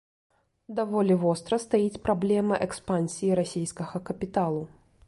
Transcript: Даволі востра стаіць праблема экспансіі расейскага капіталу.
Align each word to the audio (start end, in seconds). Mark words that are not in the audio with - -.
Даволі 0.79 1.17
востра 1.25 1.59
стаіць 1.65 2.01
праблема 2.09 2.61
экспансіі 2.69 3.39
расейскага 3.43 4.05
капіталу. 4.11 4.69